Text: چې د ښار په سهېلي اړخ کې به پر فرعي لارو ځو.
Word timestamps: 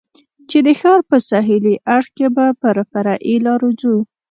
چې 0.49 0.57
د 0.65 0.67
ښار 0.79 0.99
په 1.09 1.17
سهېلي 1.29 1.75
اړخ 1.95 2.07
کې 2.17 2.27
به 2.35 2.45
پر 2.61 2.75
فرعي 2.91 3.35
لارو 3.45 3.69
ځو. 3.81 3.95